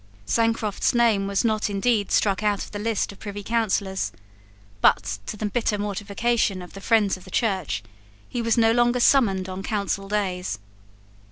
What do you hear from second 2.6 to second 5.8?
of the list of Privy Councillors: but, to the bitter